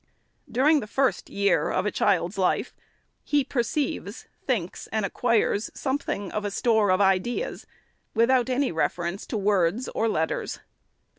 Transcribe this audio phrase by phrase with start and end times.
[0.51, 2.73] During the first year of a child's life,
[3.23, 7.67] he perceives, thinks, and acquires something of a store of ideas,
[8.15, 10.59] with out any reference to word or letters.